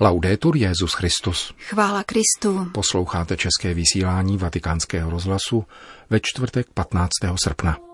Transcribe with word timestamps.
Laudetur 0.00 0.56
Jezus 0.56 0.92
Christus. 0.94 1.54
Chvála 1.58 2.02
Kristu. 2.02 2.70
Posloucháte 2.72 3.36
české 3.36 3.74
vysílání 3.74 4.36
Vatikánského 4.36 5.10
rozhlasu 5.10 5.64
ve 6.10 6.20
čtvrtek 6.20 6.66
15. 6.74 7.10
srpna. 7.44 7.87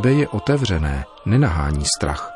Nebe 0.00 0.12
je 0.12 0.28
otevřené, 0.28 1.04
nenahání 1.26 1.84
strach, 1.96 2.32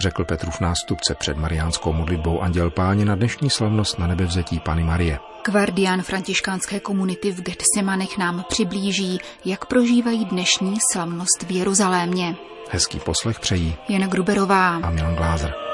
řekl 0.00 0.24
Petrův 0.24 0.60
nástupce 0.60 1.14
před 1.14 1.36
mariánskou 1.36 1.92
modlitbou 1.92 2.40
Anděl 2.40 2.70
Páně 2.70 3.04
na 3.04 3.14
dnešní 3.14 3.50
slavnost 3.50 3.98
na 3.98 4.06
nebevzetí 4.06 4.60
Pany 4.60 4.84
Marie. 4.84 5.18
Kvardián 5.42 6.02
františkánské 6.02 6.80
komunity 6.80 7.32
v 7.32 7.42
Getsemanech 7.42 8.18
nám 8.18 8.44
přiblíží, 8.48 9.20
jak 9.44 9.64
prožívají 9.64 10.24
dnešní 10.24 10.76
slavnost 10.92 11.42
v 11.46 11.50
Jeruzalémě. 11.50 12.36
Hezký 12.70 13.00
poslech 13.00 13.40
přejí 13.40 13.76
Jana 13.88 14.06
Gruberová 14.06 14.76
a 14.76 14.90
Milan 14.90 15.14
Glázer. 15.14 15.67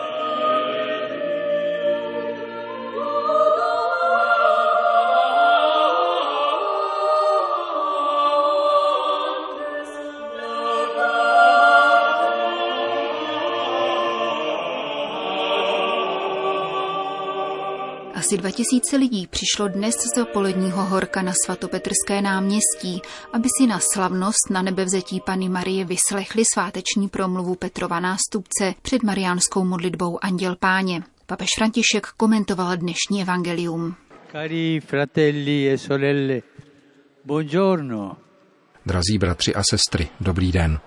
Asi 18.35 18.41
2000 18.41 18.97
lidí 18.97 19.27
přišlo 19.27 19.69
dnes 19.69 19.95
z 19.95 20.17
dopoledního 20.17 20.85
horka 20.85 21.23
na 21.23 21.33
svatopetrské 21.45 22.23
náměstí, 22.23 23.03
aby 23.33 23.49
si 23.59 23.67
na 23.67 23.79
slavnost 23.93 24.51
na 24.51 24.63
nebevzetí 24.63 25.21
Pany 25.27 25.49
Marie 25.49 25.85
vyslechli 25.85 26.45
sváteční 26.55 27.09
promluvu 27.09 27.55
Petrova 27.55 28.01
nástupce 28.01 28.75
před 28.83 29.03
mariánskou 29.03 29.65
modlitbou 29.65 30.25
Anděl 30.25 30.57
Páně. 30.57 31.03
Papež 31.27 31.49
František 31.59 32.07
komentoval 32.07 32.77
dnešní 32.77 33.23
evangelium. 33.23 33.95
Cari 34.33 34.81
fratelli 34.81 35.71
e 35.71 35.79
sorelle, 35.79 36.43
buongiorno. 37.25 38.17
Drazí 38.87 39.19
bratři 39.19 39.55
a 39.55 39.63
sestry, 39.71 40.09
dobrý 40.21 40.53
den. 40.53 40.81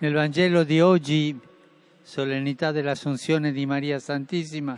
Nel 0.00 0.14
Vangelo 0.14 0.64
di 0.64 0.82
oggi 0.82 1.40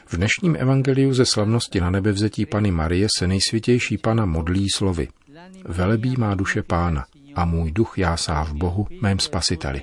V 0.06 0.16
dnešním 0.16 0.56
evangeliu 0.56 1.12
ze 1.12 1.26
slavnosti 1.26 1.80
na 1.80 1.90
nebevzetí 1.90 2.46
Pany 2.46 2.70
Marie 2.70 3.08
se 3.18 3.26
nejsvětější 3.26 3.98
Pana 3.98 4.26
modlí 4.26 4.66
slovy. 4.76 5.08
Velebí 5.64 6.14
má 6.18 6.34
duše 6.34 6.62
Pána 6.62 7.04
a 7.34 7.44
můj 7.44 7.72
duch 7.72 7.98
jásá 7.98 8.44
v 8.44 8.52
Bohu, 8.52 8.86
mém 9.00 9.18
spasiteli. 9.18 9.82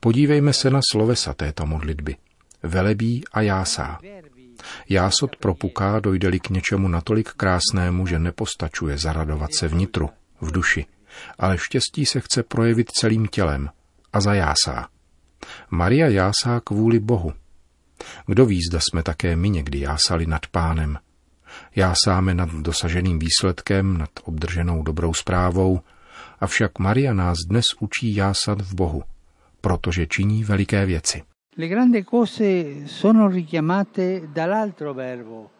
Podívejme 0.00 0.52
se 0.52 0.70
na 0.70 0.80
slovesa 0.92 1.34
této 1.34 1.66
modlitby. 1.66 2.16
Velebí 2.62 3.24
a 3.32 3.40
jásá. 3.40 3.98
Jásot 4.88 5.36
propuká, 5.36 6.00
dojde-li 6.00 6.40
k 6.40 6.50
něčemu 6.50 6.88
natolik 6.88 7.28
krásnému, 7.28 8.06
že 8.06 8.18
nepostačuje 8.18 8.98
zaradovat 8.98 9.54
se 9.54 9.68
vnitru, 9.68 10.10
v 10.40 10.50
duši, 10.50 10.86
ale 11.38 11.58
štěstí 11.58 12.06
se 12.06 12.20
chce 12.20 12.42
projevit 12.42 12.90
celým 12.90 13.26
tělem 13.26 13.68
a 14.12 14.20
zajásá. 14.20 14.88
Maria 15.70 16.08
jásá 16.08 16.60
kvůli 16.64 16.98
Bohu. 16.98 17.32
Kdo 18.26 18.46
ví, 18.46 18.58
zda 18.70 18.78
jsme 18.82 19.02
také 19.02 19.36
my 19.36 19.50
někdy 19.50 19.80
jásali 19.80 20.26
nad 20.26 20.46
pánem. 20.46 20.98
Jásáme 21.76 22.34
nad 22.34 22.50
dosaženým 22.54 23.18
výsledkem, 23.18 23.98
nad 23.98 24.10
obdrženou 24.24 24.82
dobrou 24.82 25.14
zprávou, 25.14 25.80
avšak 26.40 26.78
Maria 26.78 27.14
nás 27.14 27.38
dnes 27.48 27.64
učí 27.80 28.14
jásat 28.14 28.60
v 28.60 28.74
Bohu, 28.74 29.02
protože 29.60 30.06
činí 30.06 30.44
veliké 30.44 30.86
věci. 30.86 31.22
Le 31.56 31.68
grandi 31.68 32.04
cose 32.04 32.86
sono 32.86 33.28
richiamate 33.28 34.20
dall'altro 34.26 34.94
verbo, 34.94 35.50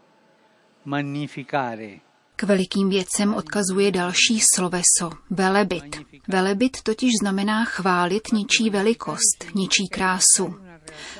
magnificare. 0.84 2.09
K 2.40 2.42
velikým 2.42 2.88
věcem 2.88 3.34
odkazuje 3.34 3.90
další 3.90 4.40
sloveso, 4.54 5.10
velebit. 5.30 6.00
Velebit 6.28 6.82
totiž 6.82 7.10
znamená 7.22 7.64
chválit 7.64 8.32
ničí 8.32 8.70
velikost, 8.70 9.44
ničí 9.54 9.88
krásu. 9.88 10.54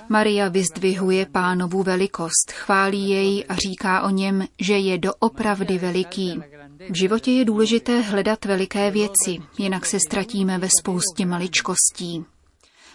Maria 0.08 0.48
vyzdvihuje 0.48 1.26
pánovu 1.26 1.82
velikost, 1.82 2.52
chválí 2.52 3.10
jej 3.10 3.44
a 3.48 3.54
říká 3.54 4.02
o 4.02 4.10
něm, 4.10 4.46
že 4.60 4.78
je 4.78 4.98
doopravdy 4.98 5.78
veliký. 5.78 6.40
V 6.90 6.98
životě 6.98 7.30
je 7.30 7.44
důležité 7.44 8.00
hledat 8.00 8.44
veliké 8.44 8.90
věci, 8.90 9.38
jinak 9.58 9.86
se 9.86 9.98
ztratíme 10.08 10.58
ve 10.58 10.68
spoustě 10.80 11.26
maličkostí. 11.26 12.24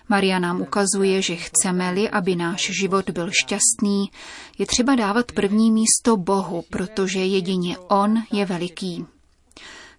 Maria 0.10 0.40
nám 0.40 0.62
ukazuje, 0.62 1.22
že 1.22 1.36
chceme-li, 1.36 2.10
aby 2.10 2.36
náš 2.36 2.72
život 2.82 3.10
byl 3.10 3.30
šťastný, 3.32 4.12
je 4.58 4.66
třeba 4.66 4.96
dávat 4.96 5.32
první 5.32 5.72
místo 5.72 6.18
Bohu, 6.18 6.64
protože 6.70 7.20
jedině 7.20 7.78
On 7.78 8.24
je 8.32 8.46
veliký. 8.46 9.06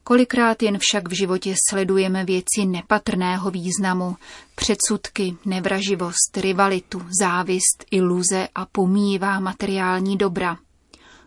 Kolikrát 0.04 0.62
jen 0.62 0.78
však 0.80 1.08
v 1.08 1.12
životě 1.12 1.54
sledujeme 1.70 2.24
věci 2.24 2.66
nepatrného 2.66 3.50
významu, 3.50 4.16
předsudky, 4.54 5.36
nevraživost, 5.44 6.36
rivalitu, 6.36 7.02
závist, 7.20 7.84
iluze 7.90 8.48
a 8.54 8.66
pomíjivá 8.66 9.40
materiální 9.40 10.16
dobra. 10.16 10.56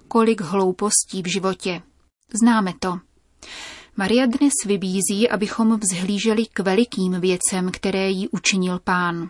Kolik 0.07 0.41
hloupostí 0.41 1.21
v 1.23 1.27
životě. 1.27 1.81
Známe 2.41 2.73
to. 2.79 2.99
Maria 3.99 4.25
dnes 4.25 4.53
vybízí, 4.65 5.29
abychom 5.29 5.79
vzhlíželi 5.79 6.45
k 6.45 6.59
velikým 6.59 7.19
věcem, 7.19 7.71
které 7.71 8.09
jí 8.09 8.29
učinil 8.29 8.79
pán. 8.79 9.29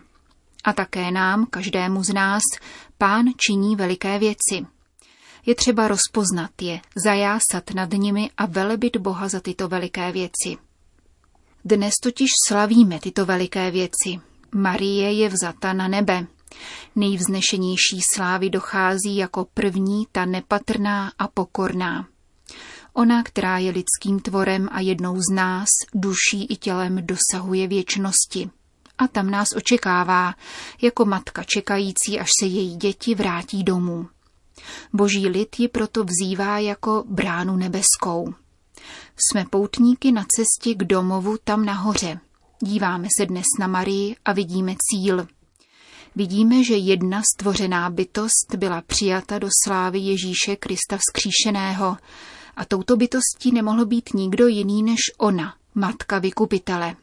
A 0.64 0.72
také 0.72 1.10
nám, 1.10 1.46
každému 1.46 2.04
z 2.04 2.12
nás, 2.12 2.42
pán 2.98 3.24
činí 3.36 3.76
veliké 3.76 4.18
věci. 4.18 4.66
Je 5.46 5.54
třeba 5.54 5.88
rozpoznat 5.88 6.62
je, 6.62 6.80
zajásat 7.04 7.70
nad 7.74 7.92
nimi 7.92 8.30
a 8.36 8.46
velebit 8.46 8.96
Boha 8.96 9.28
za 9.28 9.40
tyto 9.40 9.68
veliké 9.68 10.12
věci. 10.12 10.56
Dnes 11.64 11.94
totiž 12.02 12.28
slavíme 12.48 13.00
tyto 13.00 13.26
veliké 13.26 13.70
věci. 13.70 14.20
Marie 14.54 15.12
je 15.12 15.28
vzata 15.28 15.72
na 15.72 15.88
nebe. 15.88 16.26
Nejvznešenější 16.96 18.00
slávy 18.14 18.50
dochází 18.50 19.16
jako 19.16 19.46
první 19.54 20.06
ta 20.12 20.24
nepatrná 20.24 21.12
a 21.18 21.28
pokorná. 21.28 22.09
Ona, 22.92 23.22
která 23.22 23.58
je 23.58 23.70
lidským 23.70 24.20
tvorem 24.20 24.68
a 24.72 24.80
jednou 24.80 25.16
z 25.16 25.34
nás, 25.34 25.68
duší 25.94 26.46
i 26.48 26.56
tělem 26.56 27.06
dosahuje 27.06 27.68
věčnosti. 27.68 28.50
A 28.98 29.08
tam 29.08 29.30
nás 29.30 29.48
očekává, 29.56 30.34
jako 30.82 31.04
matka 31.04 31.44
čekající, 31.44 32.20
až 32.20 32.28
se 32.40 32.46
její 32.46 32.76
děti 32.76 33.14
vrátí 33.14 33.64
domů. 33.64 34.08
Boží 34.92 35.28
lid 35.28 35.60
ji 35.60 35.68
proto 35.68 36.04
vzývá 36.04 36.58
jako 36.58 37.04
bránu 37.08 37.56
nebeskou. 37.56 38.34
Jsme 39.16 39.44
poutníky 39.50 40.12
na 40.12 40.24
cestě 40.36 40.74
k 40.74 40.84
domovu 40.84 41.36
tam 41.44 41.64
nahoře. 41.64 42.20
Díváme 42.62 43.08
se 43.18 43.26
dnes 43.26 43.44
na 43.60 43.66
Marii 43.66 44.16
a 44.24 44.32
vidíme 44.32 44.74
cíl. 44.90 45.26
Vidíme, 46.16 46.64
že 46.64 46.76
jedna 46.76 47.22
stvořená 47.34 47.90
bytost 47.90 48.54
byla 48.56 48.82
přijata 48.86 49.38
do 49.38 49.48
slávy 49.64 49.98
Ježíše 49.98 50.56
Krista 50.56 50.96
vzkříšeného, 50.96 51.96
a 52.56 52.64
touto 52.64 52.96
bytostí 52.96 53.52
nemohl 53.52 53.86
být 53.86 54.14
nikdo 54.14 54.46
jiný 54.46 54.82
než 54.82 55.00
ona, 55.18 55.54
matka 55.74 56.18
vykupitele. 56.18 56.96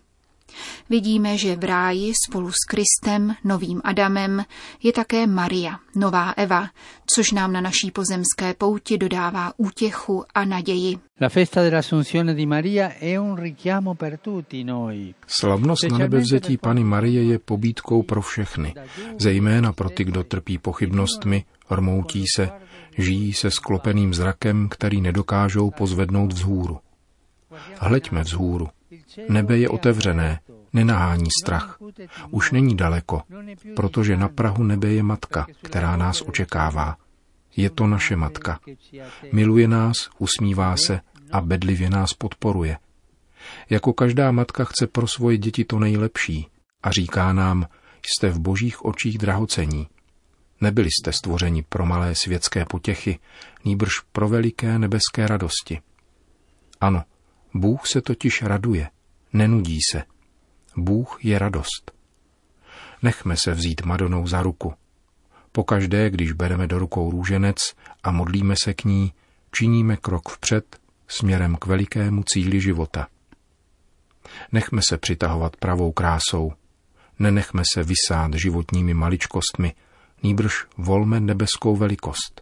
Vidíme, 0.90 1.38
že 1.38 1.56
v 1.56 1.64
ráji 1.64 2.14
spolu 2.28 2.52
s 2.52 2.66
Kristem, 2.70 3.36
novým 3.44 3.82
Adamem, 3.84 4.46
je 4.84 4.94
také 4.94 5.28
Maria, 5.28 5.80
nová 5.96 6.32
Eva, 6.32 6.70
což 7.16 7.32
nám 7.32 7.54
na 7.54 7.62
naší 7.62 7.92
pozemské 7.92 8.54
pouti 8.54 8.98
dodává 8.98 9.54
útěchu 9.58 10.26
a 10.36 10.46
naději. 10.46 10.98
La 11.22 11.30
festa 11.30 11.62
dell'Assunzione 11.62 12.34
di 12.34 12.46
Maria 12.46 12.92
è 13.00 13.18
un 13.18 13.36
richiamo 13.36 13.96
per 13.96 14.18
tutti 14.20 14.64
noi. 14.64 15.14
Slavnost 15.28 15.84
na 15.92 15.98
nebevzetí 15.98 16.58
Pany 16.58 16.84
Marie 16.84 17.24
je 17.24 17.40
pobídkou 17.40 18.04
pro 18.04 18.22
všechny, 18.22 18.74
zejména 19.20 19.74
pro 19.74 19.90
ty, 19.90 20.04
kdo 20.04 20.24
trpí 20.24 20.58
pochybnostmi, 20.58 21.46
rmoutí 21.70 22.24
se, 22.36 22.50
žijí 22.98 23.34
se 23.34 23.52
sklopeným 23.52 24.14
zrakem, 24.14 24.70
který 24.70 25.02
nedokážou 25.02 25.72
pozvednout 25.72 26.34
vzhůru. 26.34 26.80
Hleďme 27.80 28.24
vzhůru. 28.24 28.68
Nebe 29.30 29.58
je 29.58 29.70
otevřené, 29.70 30.40
nenahání 30.74 31.30
strach. 31.44 31.78
Už 32.32 32.52
není 32.52 32.76
daleko, 32.76 33.22
protože 33.76 34.18
na 34.18 34.30
Prahu 34.30 34.64
nebe 34.64 34.88
je 34.88 35.04
matka, 35.04 35.48
která 35.62 35.98
nás 35.98 36.22
očekává. 36.22 36.98
Je 37.56 37.70
to 37.70 37.88
naše 37.88 38.16
matka. 38.16 38.60
Miluje 39.32 39.68
nás, 39.68 39.96
usmívá 40.18 40.78
se 40.78 41.00
a 41.32 41.42
bedlivě 41.42 41.90
nás 41.90 42.14
podporuje. 42.14 42.78
Jako 43.70 43.94
každá 43.94 44.32
matka 44.32 44.64
chce 44.64 44.88
pro 44.88 45.08
svoje 45.08 45.38
děti 45.38 45.66
to 45.66 45.80
nejlepší 45.80 46.48
a 46.84 46.92
říká 46.92 47.34
nám, 47.34 47.68
jste 48.06 48.30
v 48.30 48.40
božích 48.40 48.86
očích 48.86 49.18
drahocení. 49.18 49.88
Nebyli 50.62 50.90
jste 50.92 51.14
stvořeni 51.14 51.64
pro 51.64 51.86
malé 51.86 52.16
světské 52.16 52.66
potěchy, 52.66 53.20
nýbrž 53.66 53.92
pro 54.12 54.30
veliké 54.30 54.80
nebeské 54.80 55.28
radosti. 55.28 55.82
Ano, 56.82 57.04
Bůh 57.54 57.88
se 57.88 58.02
totiž 58.02 58.42
raduje, 58.42 58.90
nenudí 59.34 59.80
se. 59.92 60.04
Bůh 60.76 61.26
je 61.26 61.40
radost. 61.40 61.92
Nechme 63.02 63.36
se 63.38 63.54
vzít 63.54 63.86
Madonou 63.86 64.28
za 64.28 64.44
ruku. 64.44 64.74
Pokaždé, 65.52 66.10
když 66.10 66.32
bereme 66.32 66.68
do 66.68 66.80
rukou 66.80 67.12
růženec 67.12 67.58
a 68.04 68.12
modlíme 68.12 68.56
se 68.64 68.74
k 68.74 68.84
ní, 68.84 69.14
činíme 69.52 69.98
krok 69.98 70.30
vpřed 70.30 70.80
směrem 71.08 71.56
k 71.56 71.66
velikému 71.66 72.24
cíli 72.24 72.62
života. 72.62 73.08
Nechme 74.52 74.82
se 74.82 74.98
přitahovat 74.98 75.56
pravou 75.56 75.92
krásou, 75.92 76.54
nenechme 77.20 77.64
se 77.74 77.84
vysát 77.84 78.34
životními 78.34 78.94
maličkostmi, 78.94 79.76
nýbrž 80.24 80.66
volme 80.78 81.20
nebeskou 81.20 81.76
velikost. 81.76 82.42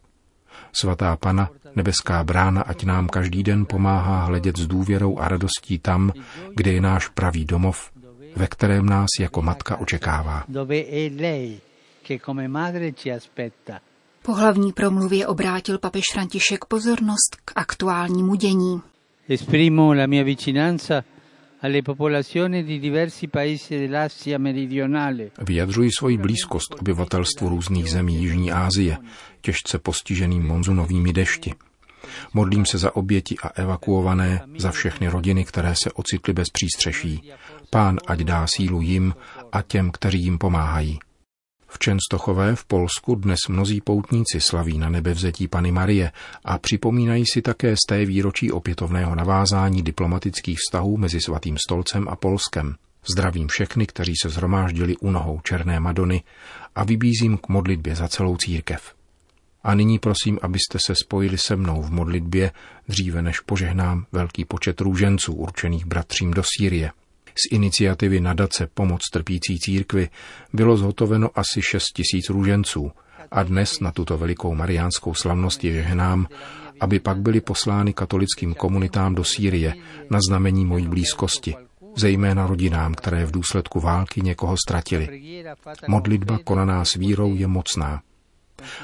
Svatá 0.81 1.15
Pana, 1.17 1.49
nebeská 1.75 2.23
brána, 2.23 2.61
ať 2.61 2.83
nám 2.83 3.07
každý 3.07 3.43
den 3.43 3.65
pomáhá 3.65 4.25
hledět 4.25 4.57
s 4.57 4.67
důvěrou 4.67 5.19
a 5.19 5.27
radostí 5.27 5.79
tam, 5.79 6.11
kde 6.55 6.71
je 6.71 6.81
náš 6.81 7.07
pravý 7.07 7.45
domov, 7.45 7.91
ve 8.35 8.47
kterém 8.47 8.85
nás 8.85 9.07
jako 9.19 9.41
matka 9.41 9.77
očekává. 9.77 10.43
Po 14.21 14.33
hlavní 14.33 14.73
promluvě 14.73 15.27
obrátil 15.27 15.77
papež 15.77 16.03
František 16.13 16.65
pozornost 16.65 17.37
k 17.45 17.51
aktuálnímu 17.55 18.35
dění. 18.35 18.81
Esprimo 19.29 19.93
la 19.93 20.05
mia 20.05 20.23
vicinanza 20.23 21.03
Vyjadřuji 25.41 25.89
svoji 25.99 26.17
blízkost 26.17 26.75
obyvatelstvu 26.79 27.49
různých 27.49 27.89
zemí 27.89 28.21
Jižní 28.21 28.51
Asie, 28.51 28.97
těžce 29.41 29.79
postiženým 29.79 30.43
monzunovými 30.43 31.13
dešti. 31.13 31.53
Modlím 32.33 32.65
se 32.65 32.77
za 32.77 32.95
oběti 32.95 33.35
a 33.43 33.47
evakuované, 33.47 34.41
za 34.57 34.71
všechny 34.71 35.07
rodiny, 35.07 35.45
které 35.45 35.73
se 35.83 35.91
ocitly 35.91 36.33
bez 36.33 36.49
přístřeší. 36.49 37.31
Pán 37.69 37.97
ať 38.07 38.19
dá 38.19 38.47
sílu 38.47 38.81
jim 38.81 39.13
a 39.51 39.61
těm, 39.61 39.91
kteří 39.91 40.23
jim 40.23 40.37
pomáhají. 40.37 40.99
V 41.75 41.79
Čenstochové 41.79 42.55
v 42.55 42.65
Polsku 42.65 43.15
dnes 43.15 43.39
mnozí 43.49 43.81
poutníci 43.81 44.41
slaví 44.41 44.77
na 44.77 44.89
nebevzetí 44.89 45.47
Pany 45.47 45.71
Marie 45.71 46.11
a 46.45 46.57
připomínají 46.57 47.23
si 47.33 47.41
také 47.41 47.75
z 47.75 47.79
té 47.87 48.05
výročí 48.05 48.51
opětovného 48.51 49.15
navázání 49.15 49.83
diplomatických 49.83 50.57
vztahů 50.57 50.97
mezi 50.97 51.21
Svatým 51.21 51.57
stolcem 51.57 52.07
a 52.09 52.15
Polskem. 52.15 52.75
Zdravím 53.11 53.47
všechny, 53.47 53.85
kteří 53.85 54.13
se 54.21 54.29
zhromáždili 54.29 54.97
u 54.97 55.11
nohou 55.11 55.39
Černé 55.43 55.79
Madony 55.79 56.23
a 56.75 56.83
vybízím 56.83 57.37
k 57.37 57.47
modlitbě 57.47 57.95
za 57.95 58.07
celou 58.07 58.37
církev. 58.37 58.93
A 59.63 59.73
nyní 59.73 59.99
prosím, 59.99 60.39
abyste 60.41 60.79
se 60.79 60.93
spojili 60.95 61.37
se 61.37 61.55
mnou 61.55 61.81
v 61.81 61.91
modlitbě 61.91 62.51
dříve 62.87 63.21
než 63.21 63.39
požehnám 63.39 64.05
velký 64.11 64.45
počet 64.45 64.81
růženců 64.81 65.33
určených 65.33 65.85
bratřím 65.85 66.31
do 66.31 66.43
Sýrie. 66.57 66.91
Z 67.37 67.51
iniciativy 67.51 68.19
nadace 68.19 68.67
Pomoc 68.73 69.01
trpící 69.11 69.59
církvy 69.59 70.09
bylo 70.53 70.77
zhotoveno 70.77 71.29
asi 71.35 71.61
6 71.61 71.83
tisíc 71.93 72.29
růženců 72.29 72.91
a 73.31 73.43
dnes 73.43 73.79
na 73.79 73.91
tuto 73.91 74.17
velikou 74.17 74.55
mariánskou 74.55 75.13
slavnost 75.13 75.63
je 75.63 75.73
žehnám, 75.73 76.27
aby 76.79 76.99
pak 76.99 77.17
byly 77.17 77.41
poslány 77.41 77.93
katolickým 77.93 78.53
komunitám 78.53 79.15
do 79.15 79.23
Sýrie 79.23 79.73
na 80.09 80.19
znamení 80.27 80.65
mojí 80.65 80.87
blízkosti, 80.87 81.55
zejména 81.95 82.47
rodinám, 82.47 82.93
které 82.93 83.25
v 83.25 83.31
důsledku 83.31 83.79
války 83.79 84.21
někoho 84.21 84.55
ztratili. 84.67 85.43
Modlitba 85.87 86.39
konaná 86.43 86.85
s 86.85 86.93
vírou 86.93 87.35
je 87.35 87.47
mocná. 87.47 88.01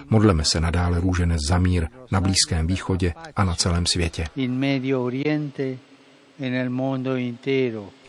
Modleme 0.10 0.44
se 0.44 0.60
nadále 0.60 1.00
růženec 1.00 1.40
za 1.50 1.58
mír 1.58 1.88
na 2.12 2.22
Blízkém 2.22 2.68
východě 2.68 3.14
a 3.36 3.44
na 3.44 3.56
celém 3.56 3.86
světě. 3.86 4.26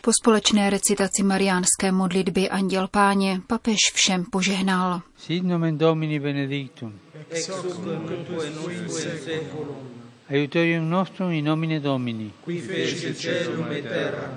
Po 0.01 0.11
společné 0.21 0.69
recitaci 0.69 1.23
mariánské 1.23 1.91
modlitby 1.91 2.49
Anděl 2.49 2.87
Páně 2.87 3.41
papež 3.47 3.77
všem 3.93 4.25
požehnal. 4.25 5.01
Sit 5.17 5.43
nomen 5.43 5.77
Domini 5.77 6.19
benedictum. 6.19 6.99
Ex 7.29 7.49
hoc 7.49 7.77
nunc 7.77 9.05
et 9.05 9.23
seculum. 9.23 9.89
Aiutorium 10.29 10.89
nostrum 10.89 11.31
in 11.31 11.45
nomine 11.45 11.79
Domini. 11.79 12.31
Qui 12.45 12.61
feci 12.61 13.13
celum 13.13 13.71
et 13.71 13.81
terram. 13.81 14.33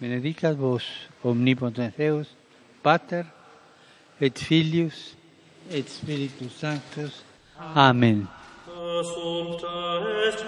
Benedicat 0.00 0.56
vos 0.56 0.82
omnipotens 1.22 1.92
Deus, 1.98 2.26
Pater 2.82 3.24
et 4.20 4.38
Filius 4.38 5.16
et 5.70 5.88
Spiritus 5.88 6.52
Sanctus. 6.60 7.24
Amen. 7.74 8.26
Assumpta 9.00 10.00
est 10.28 10.44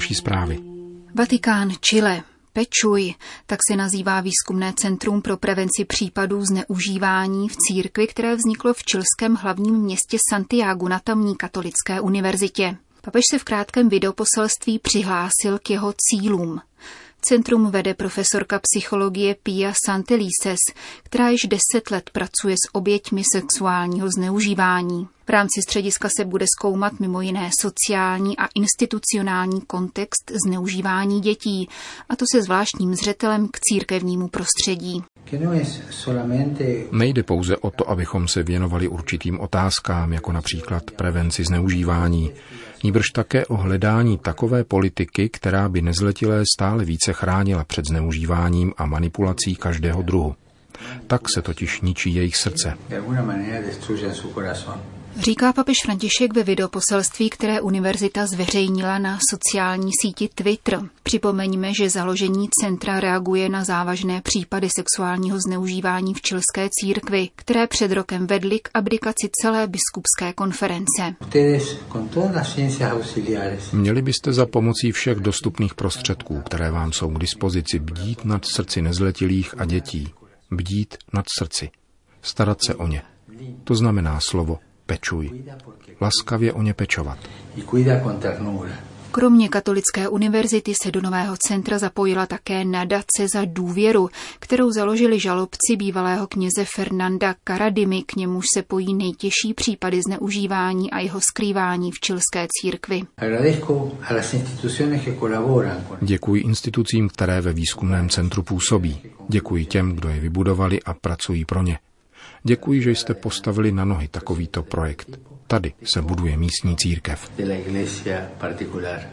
Další 0.00 0.14
zprávy. 0.14 0.58
Vatikán, 1.14 1.70
Chile. 1.80 2.22
Pečuj, 2.52 3.14
tak 3.46 3.58
se 3.70 3.76
nazývá 3.76 4.20
výzkumné 4.20 4.72
centrum 4.76 5.22
pro 5.22 5.36
prevenci 5.36 5.84
případů 5.84 6.44
zneužívání 6.44 7.48
v 7.48 7.56
církvi, 7.56 8.06
které 8.06 8.36
vzniklo 8.36 8.74
v 8.74 8.82
čilském 8.82 9.34
hlavním 9.34 9.74
městě 9.74 10.18
Santiago 10.30 10.88
na 10.88 10.98
tamní 10.98 11.36
katolické 11.36 12.00
univerzitě. 12.00 12.76
Papež 13.00 13.22
se 13.30 13.38
v 13.38 13.44
krátkém 13.44 13.88
videoposelství 13.88 14.78
přihlásil 14.78 15.58
k 15.62 15.70
jeho 15.70 15.94
cílům. 15.96 16.60
Centrum 17.22 17.70
vede 17.70 17.94
profesorka 17.94 18.60
psychologie 18.62 19.36
Pia 19.42 19.72
Santelises, 19.84 20.58
která 21.02 21.28
již 21.28 21.40
deset 21.42 21.90
let 21.90 22.10
pracuje 22.12 22.54
s 22.54 22.74
oběťmi 22.74 23.22
sexuálního 23.34 24.08
zneužívání. 24.10 25.08
V 25.26 25.30
rámci 25.30 25.62
střediska 25.62 26.08
se 26.18 26.24
bude 26.24 26.46
zkoumat 26.58 27.00
mimo 27.00 27.20
jiné 27.20 27.50
sociální 27.60 28.38
a 28.38 28.48
institucionální 28.54 29.60
kontext 29.60 30.32
zneužívání 30.46 31.20
dětí, 31.20 31.68
a 32.08 32.16
to 32.16 32.24
se 32.32 32.42
zvláštním 32.42 32.94
zřetelem 32.94 33.48
k 33.48 33.60
církevnímu 33.60 34.28
prostředí. 34.28 35.02
Nejde 36.92 37.22
pouze 37.22 37.56
o 37.56 37.70
to, 37.70 37.90
abychom 37.90 38.28
se 38.28 38.42
věnovali 38.42 38.88
určitým 38.88 39.40
otázkám, 39.40 40.12
jako 40.12 40.32
například 40.32 40.90
prevenci 40.90 41.44
zneužívání, 41.44 42.30
níbrž 42.84 43.06
také 43.14 43.46
o 43.46 43.56
hledání 43.56 44.18
takové 44.18 44.64
politiky, 44.64 45.28
která 45.28 45.68
by 45.68 45.82
nezletilé 45.82 46.42
stále 46.56 46.84
více 46.84 47.12
chránila 47.12 47.64
před 47.64 47.86
zneužíváním 47.86 48.72
a 48.76 48.86
manipulací 48.86 49.54
každého 49.54 50.02
druhu. 50.02 50.34
Tak 51.06 51.20
se 51.34 51.42
totiž 51.42 51.80
ničí 51.80 52.14
jejich 52.14 52.36
srdce. 52.36 52.74
Říká 55.16 55.52
papež 55.52 55.76
František 55.84 56.34
ve 56.34 56.42
videoposelství, 56.42 57.30
které 57.30 57.60
univerzita 57.60 58.26
zveřejnila 58.26 58.98
na 58.98 59.18
sociální 59.30 59.90
síti 60.02 60.28
Twitter. 60.34 60.80
Připomeňme, 61.02 61.74
že 61.74 61.90
založení 61.90 62.48
centra 62.60 63.00
reaguje 63.00 63.48
na 63.48 63.64
závažné 63.64 64.20
případy 64.22 64.68
sexuálního 64.76 65.38
zneužívání 65.40 66.14
v 66.14 66.22
čilské 66.22 66.68
církvi, 66.72 67.28
které 67.36 67.66
před 67.66 67.92
rokem 67.92 68.26
vedly 68.26 68.58
k 68.58 68.68
abdikaci 68.74 69.30
celé 69.42 69.66
biskupské 69.66 70.32
konference. 70.32 71.14
Měli 73.72 74.02
byste 74.02 74.32
za 74.32 74.46
pomocí 74.46 74.92
všech 74.92 75.18
dostupných 75.18 75.74
prostředků, 75.74 76.40
které 76.40 76.70
vám 76.70 76.92
jsou 76.92 77.10
k 77.10 77.18
dispozici, 77.18 77.78
bdít 77.78 78.24
nad 78.24 78.44
srdci 78.44 78.82
nezletilých 78.82 79.54
a 79.60 79.64
dětí. 79.64 80.08
Bdít 80.50 80.96
nad 81.12 81.24
srdci. 81.38 81.70
Starat 82.22 82.58
se 82.66 82.74
o 82.74 82.86
ně. 82.86 83.02
To 83.64 83.74
znamená 83.74 84.18
slovo 84.20 84.58
pečuj. 84.90 85.30
Laskavě 86.00 86.52
o 86.52 86.62
ně 86.62 86.74
pečovat. 86.74 87.18
Kromě 89.12 89.48
Katolické 89.48 90.08
univerzity 90.08 90.74
se 90.82 90.90
do 90.90 91.00
nového 91.00 91.36
centra 91.48 91.78
zapojila 91.78 92.26
také 92.26 92.64
nadace 92.64 93.28
za 93.32 93.44
důvěru, 93.44 94.08
kterou 94.40 94.70
založili 94.70 95.20
žalobci 95.20 95.76
bývalého 95.76 96.26
kněze 96.26 96.64
Fernanda 96.64 97.34
Karadimy, 97.44 98.02
k 98.02 98.16
němuž 98.16 98.44
se 98.54 98.62
pojí 98.62 98.94
nejtěžší 98.94 99.54
případy 99.54 100.00
zneužívání 100.02 100.90
a 100.90 100.98
jeho 100.98 101.20
skrývání 101.20 101.92
v 101.92 102.00
čilské 102.00 102.46
církvi. 102.60 103.02
Děkuji 106.00 106.42
institucím, 106.42 107.08
které 107.08 107.40
ve 107.40 107.52
výzkumném 107.52 108.08
centru 108.08 108.42
působí. 108.42 109.00
Děkuji 109.28 109.66
těm, 109.66 109.92
kdo 109.92 110.08
je 110.08 110.20
vybudovali 110.20 110.82
a 110.82 110.94
pracují 110.94 111.44
pro 111.44 111.62
ně. 111.62 111.78
Děkuji, 112.42 112.82
že 112.82 112.90
jste 112.90 113.14
postavili 113.14 113.72
na 113.72 113.84
nohy 113.84 114.08
takovýto 114.08 114.62
projekt. 114.62 115.18
Tady 115.46 115.72
se 115.84 116.02
buduje 116.02 116.36
místní 116.36 116.76
církev. 116.76 117.30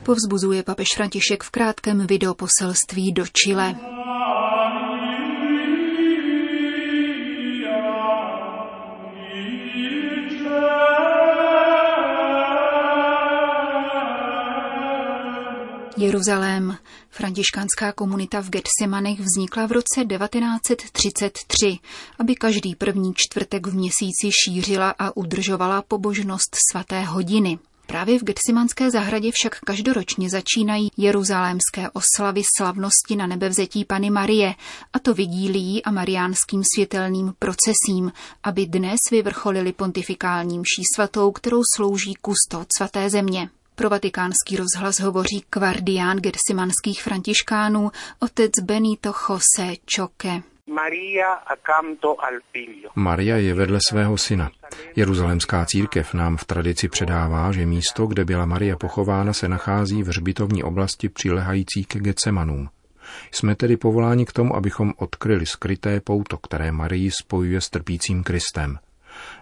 Povzbuzuje 0.04 0.64
papež 0.64 0.88
František 0.96 1.44
v 1.44 1.50
krátkém 1.50 2.08
videoposelství 2.08 3.12
do 3.12 3.26
Chile. 3.26 3.76
Jeruzalém. 15.98 16.78
Františkánská 17.10 17.92
komunita 17.92 18.42
v 18.42 18.50
Getsemanech 18.50 19.20
vznikla 19.20 19.66
v 19.66 19.72
roce 19.72 20.06
1933, 20.06 21.78
aby 22.20 22.36
každý 22.36 22.76
první 22.76 23.14
čtvrtek 23.16 23.68
v 23.68 23.76
měsíci 23.76 24.30
šířila 24.44 24.96
a 25.00 25.18
udržovala 25.18 25.82
pobožnost 25.82 26.58
svaté 26.72 27.02
hodiny. 27.02 27.60
Právě 27.86 28.20
v 28.20 28.24
Getsemanské 28.24 28.92
zahradě 28.92 29.32
však 29.34 29.60
každoročně 29.60 30.30
začínají 30.30 30.90
jeruzalémské 30.98 31.90
oslavy 31.90 32.42
slavnosti 32.58 33.16
na 33.16 33.28
nebevzetí 33.28 33.86
Pany 33.86 34.10
Marie, 34.10 34.56
a 34.94 35.00
to 35.00 35.14
vidílí 35.14 35.84
a 35.84 35.92
mariánským 35.92 36.62
světelným 36.76 37.34
procesím, 37.40 38.12
aby 38.44 38.66
dnes 38.66 39.00
vyvrcholili 39.12 39.74
pontifikální 39.74 40.60
mší 40.60 40.84
svatou, 40.96 41.32
kterou 41.32 41.62
slouží 41.76 42.14
kustot 42.14 42.68
svaté 42.78 43.10
země. 43.10 43.50
Pro 43.80 43.90
vatikánský 43.90 44.58
rozhlas 44.58 45.00
hovoří 45.00 45.44
kvardián 45.50 46.18
gersimanských 46.18 47.04
františkánů 47.04 47.92
otec 48.20 48.52
Benito 48.64 49.12
Jose 49.30 49.74
Choque. 49.96 50.42
Maria 52.96 53.38
je 53.38 53.54
vedle 53.54 53.80
svého 53.90 54.18
syna. 54.18 54.52
Jeruzalemská 54.96 55.66
církev 55.66 56.14
nám 56.14 56.38
v 56.38 56.46
tradici 56.46 56.90
předává, 56.90 57.52
že 57.52 57.66
místo, 57.66 58.06
kde 58.08 58.26
byla 58.26 58.46
Maria 58.46 58.78
pochována, 58.78 59.34
se 59.34 59.48
nachází 59.48 60.04
v 60.04 60.08
hřbitovní 60.08 60.64
oblasti 60.64 61.10
přilehající 61.10 61.86
ke 61.86 62.00
Getsemanům. 62.00 62.70
Jsme 63.32 63.56
tedy 63.56 63.78
povoláni 63.78 64.26
k 64.26 64.34
tomu, 64.34 64.56
abychom 64.56 64.94
odkryli 64.98 65.46
skryté 65.46 66.02
pouto, 66.02 66.38
které 66.38 66.72
Marii 66.72 67.12
spojuje 67.12 67.62
s 67.62 67.70
trpícím 67.70 68.24
Kristem. 68.24 68.80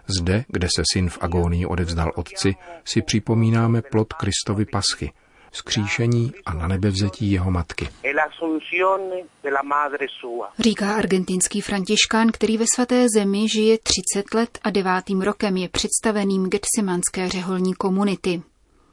Zde, 0.06 0.44
kde 0.48 0.68
se 0.76 0.82
syn 0.92 1.08
v 1.10 1.18
agónii 1.20 1.66
odevzdal 1.66 2.12
otci, 2.14 2.54
si 2.84 3.02
připomínáme 3.02 3.82
plot 3.82 4.12
Kristovy 4.12 4.64
paschy, 4.64 5.12
skříšení 5.52 6.32
a 6.46 6.54
na 6.54 6.68
nebevzetí 6.68 7.32
jeho 7.32 7.50
matky. 7.50 7.88
Říká 10.58 10.94
argentinský 10.94 11.60
františkán, 11.60 12.28
který 12.32 12.56
ve 12.56 12.64
svaté 12.74 13.06
zemi 13.16 13.48
žije 13.48 13.78
30 13.78 14.34
let 14.34 14.58
a 14.62 14.70
devátým 14.70 15.22
rokem 15.22 15.56
je 15.56 15.68
představeným 15.68 16.50
Getsemanské 16.50 17.28
řeholní 17.28 17.74
komunity. 17.74 18.42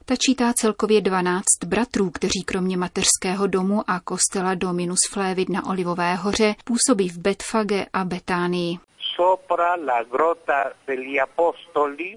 Ta 0.06 0.14
čítá 0.16 0.52
celkově 0.52 1.00
12 1.00 1.42
bratrů, 1.66 2.10
kteří 2.10 2.42
kromě 2.46 2.76
mateřského 2.76 3.46
domu 3.46 3.90
a 3.90 4.00
kostela 4.00 4.54
Dominus 4.54 4.98
Flévid 5.10 5.48
na 5.48 5.66
Olivové 5.66 6.14
hoře 6.14 6.54
působí 6.64 7.08
v 7.08 7.18
Betfage 7.18 7.86
a 7.92 8.04
Betánii. 8.04 8.78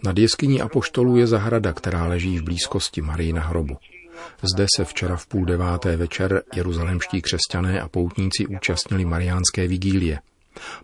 Nad 0.03 0.17
jeskyní 0.17 0.61
apoštolů 0.61 1.17
je 1.17 1.27
zahrada, 1.27 1.73
která 1.73 2.07
leží 2.07 2.39
v 2.39 2.43
blízkosti 2.43 3.01
Marii 3.01 3.33
na 3.33 3.41
hrobu. 3.41 3.77
Zde 4.53 4.65
se 4.75 4.85
včera 4.85 5.17
v 5.17 5.27
půl 5.27 5.45
deváté 5.45 5.97
večer 5.97 6.43
jeruzalemští 6.55 7.21
křesťané 7.21 7.81
a 7.81 7.87
poutníci 7.87 8.47
účastnili 8.47 9.05
mariánské 9.05 9.67
vigílie. 9.67 10.19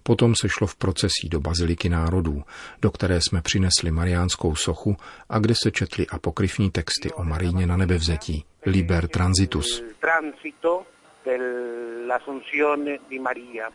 Potom 0.03 0.35
se 0.41 0.49
šlo 0.49 0.67
v 0.67 0.75
procesí 0.75 1.29
do 1.29 1.39
Baziliky 1.39 1.89
národů, 1.89 2.43
do 2.81 2.91
které 2.91 3.19
jsme 3.21 3.41
přinesli 3.41 3.91
mariánskou 3.91 4.55
sochu 4.55 4.95
a 5.29 5.39
kde 5.39 5.53
se 5.63 5.71
četly 5.71 6.07
apokryfní 6.07 6.71
texty 6.71 7.11
o 7.11 7.23
Maríně 7.23 7.67
na 7.67 7.77
nebevzetí. 7.77 8.45
Liber 8.65 9.07
transitus. 9.07 9.83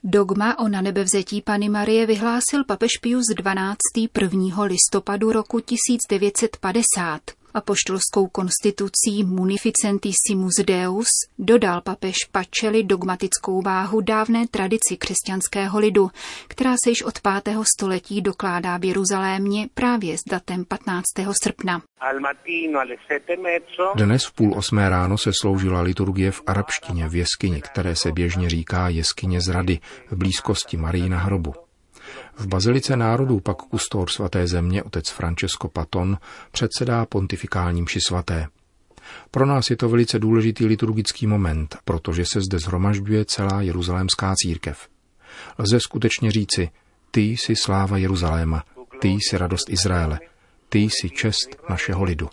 Dogma 0.04 0.58
o 0.58 0.68
nanebevzetí 0.68 1.42
Pany 1.42 1.68
Marie 1.68 2.06
vyhlásil 2.06 2.64
papež 2.64 2.90
Pius 3.00 3.24
XII. 3.34 4.08
1. 4.20 4.64
listopadu 4.64 5.32
roku 5.32 5.60
1950 5.60 7.20
apoštolskou 7.58 8.26
konstitucí 8.26 9.24
Munificentissimus 9.24 10.54
Deus 10.66 11.08
dodal 11.38 11.80
papež 11.80 12.16
Pačeli 12.32 12.82
dogmatickou 12.82 13.62
váhu 13.62 14.00
dávné 14.00 14.46
tradici 14.46 14.96
křesťanského 14.96 15.78
lidu, 15.78 16.10
která 16.48 16.74
se 16.84 16.90
již 16.90 17.02
od 17.02 17.14
5. 17.44 17.56
století 17.76 18.22
dokládá 18.22 18.76
v 18.76 18.84
Jeruzalémě 18.84 19.68
právě 19.74 20.18
s 20.18 20.20
datem 20.30 20.64
15. 20.64 21.04
srpna. 21.42 21.82
Dnes 23.94 24.24
v 24.24 24.32
půl 24.32 24.54
osmé 24.56 24.88
ráno 24.88 25.18
se 25.18 25.30
sloužila 25.40 25.80
liturgie 25.80 26.30
v 26.30 26.42
arabštině 26.46 27.08
v 27.08 27.14
jeskyni, 27.14 27.62
které 27.62 27.96
se 27.96 28.12
běžně 28.12 28.50
říká 28.50 28.88
jeskyně 28.88 29.40
zrady 29.40 29.78
v 30.10 30.16
blízkosti 30.16 30.76
Marii 30.76 31.08
na 31.08 31.18
hrobu. 31.18 31.67
V 32.38 32.46
Bazilice 32.46 32.96
národů 32.96 33.40
pak 33.40 33.56
kustor 33.56 34.10
svaté 34.10 34.46
země 34.46 34.82
otec 34.82 35.10
Francesco 35.10 35.68
Paton 35.68 36.18
předsedá 36.50 37.06
pontifikální 37.06 37.82
mši 37.82 38.00
svaté. 38.08 38.46
Pro 39.30 39.46
nás 39.46 39.70
je 39.70 39.76
to 39.76 39.88
velice 39.88 40.18
důležitý 40.18 40.66
liturgický 40.66 41.26
moment, 41.26 41.76
protože 41.84 42.24
se 42.32 42.40
zde 42.40 42.58
zhromažďuje 42.58 43.24
celá 43.24 43.62
jeruzalémská 43.62 44.34
církev. 44.36 44.88
Lze 45.58 45.80
skutečně 45.80 46.30
říci, 46.30 46.70
ty 47.10 47.20
jsi 47.20 47.56
sláva 47.56 47.96
Jeruzaléma, 47.96 48.64
ty 49.00 49.08
jsi 49.08 49.38
radost 49.38 49.70
Izraele, 49.70 50.20
ty 50.68 50.78
jsi 50.78 51.10
čest 51.10 51.56
našeho 51.70 52.04
lidu. 52.04 52.28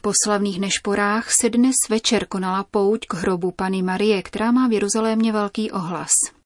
Po 0.00 0.12
slavných 0.24 0.60
nešporách 0.60 1.32
se 1.40 1.50
dnes 1.50 1.74
večer 1.90 2.26
konala 2.26 2.64
pouť 2.64 3.06
k 3.06 3.14
hrobu 3.14 3.50
Pany 3.50 3.82
Marie, 3.82 4.22
která 4.22 4.52
má 4.52 4.68
v 4.68 4.72
Jeruzalémě 4.72 5.32
velký 5.32 5.70
ohlas. 5.70 6.41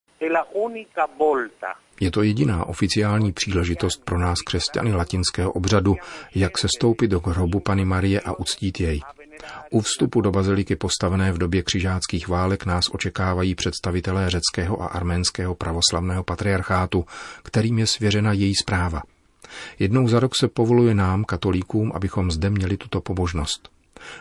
Je 2.01 2.11
to 2.11 2.23
jediná 2.23 2.65
oficiální 2.65 3.33
příležitost 3.33 4.05
pro 4.05 4.19
nás 4.19 4.39
křesťany 4.47 4.93
latinského 4.93 5.53
obřadu, 5.53 5.97
jak 6.35 6.59
se 6.59 6.69
stoupit 6.79 7.09
do 7.09 7.21
hrobu 7.21 7.61
Pany 7.61 7.85
Marie 7.85 8.21
a 8.21 8.33
uctít 8.33 8.81
jej. 8.81 9.01
U 9.71 9.81
vstupu 9.81 10.21
do 10.21 10.31
baziliky 10.31 10.77
postavené 10.77 11.33
v 11.33 11.39
době 11.39 11.63
křižáckých 11.63 12.29
válek 12.29 12.67
nás 12.67 12.85
očekávají 12.93 13.55
představitelé 13.55 14.31
řeckého 14.31 14.83
a 14.83 14.87
arménského 14.87 15.55
pravoslavného 15.55 16.25
patriarchátu, 16.25 17.05
kterým 17.43 17.79
je 17.79 17.87
svěřena 17.87 18.33
její 18.33 18.55
zpráva. 18.55 19.03
Jednou 19.79 20.09
za 20.09 20.21
rok 20.21 20.33
se 20.41 20.49
povoluje 20.49 20.95
nám, 20.95 21.25
katolíkům, 21.25 21.93
abychom 21.95 22.31
zde 22.31 22.51
měli 22.51 22.77
tuto 22.77 23.01
pobožnost. 23.01 23.76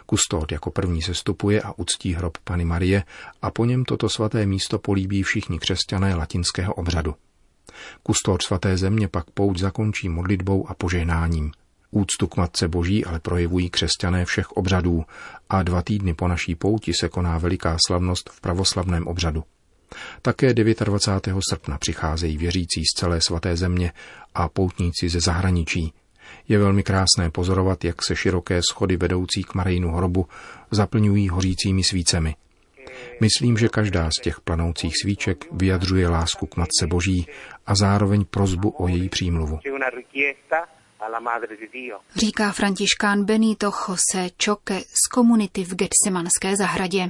Kustód 0.06 0.52
jako 0.52 0.72
první 0.72 1.02
sestupuje 1.02 1.62
a 1.62 1.74
uctí 1.78 2.14
hrob 2.14 2.38
Pany 2.44 2.66
Marie 2.66 3.04
a 3.42 3.52
po 3.52 3.66
něm 3.66 3.86
toto 3.86 4.10
svaté 4.10 4.46
místo 4.46 4.80
políbí 4.80 5.24
všichni 5.24 5.60
křesťané 5.60 6.16
latinského 6.16 6.74
obřadu. 6.74 7.16
Kustód 8.04 8.42
svaté 8.42 8.78
země 8.78 9.08
pak 9.08 9.32
pouť 9.32 9.58
zakončí 9.58 10.10
modlitbou 10.10 10.70
a 10.70 10.74
požehnáním. 10.74 11.52
Úctu 11.92 12.28
k 12.28 12.38
Matce 12.38 12.68
Boží 12.68 13.06
ale 13.06 13.20
projevují 13.20 13.70
křesťané 13.70 14.26
všech 14.26 14.52
obřadů 14.52 15.06
a 15.50 15.64
dva 15.64 15.82
týdny 15.82 16.14
po 16.14 16.28
naší 16.28 16.56
pouti 16.56 16.92
se 17.00 17.10
koná 17.10 17.38
veliká 17.38 17.78
slavnost 17.88 18.30
v 18.30 18.42
pravoslavném 18.42 19.08
obřadu. 19.08 19.44
Také 20.22 20.54
29. 20.54 21.36
srpna 21.50 21.78
přicházejí 21.78 22.38
věřící 22.38 22.82
z 22.86 23.00
celé 23.00 23.22
svaté 23.22 23.58
země 23.58 23.94
a 24.36 24.50
poutníci 24.50 25.10
ze 25.10 25.20
zahraničí, 25.20 25.94
je 26.48 26.60
velmi 26.60 26.84
krásné 26.84 27.32
pozorovat, 27.32 27.86
jak 27.86 28.04
se 28.04 28.16
široké 28.16 28.62
schody 28.72 28.98
vedoucí 28.98 29.44
k 29.44 29.54
Marijinu 29.54 29.92
hrobu 29.92 30.28
zaplňují 30.72 31.30
hořícími 31.30 31.84
svícemi. 31.84 32.36
Myslím, 33.22 33.58
že 33.58 33.70
každá 33.70 34.10
z 34.20 34.22
těch 34.22 34.40
planoucích 34.42 34.94
svíček 35.02 35.46
vyjadřuje 35.52 36.10
lásku 36.10 36.46
k 36.46 36.58
Matce 36.58 36.88
Boží 36.88 37.28
a 37.66 37.76
zároveň 37.76 38.26
prozbu 38.26 38.70
o 38.70 38.88
její 38.88 39.10
přímluvu. 39.10 39.60
Říká 42.16 42.52
františkán 42.52 43.26
Benito 43.26 43.72
Jose 43.88 44.30
Choque 44.46 44.80
z 44.80 45.08
komunity 45.14 45.64
v 45.64 45.76
Getsemanské 45.76 46.56
zahradě. 46.56 47.10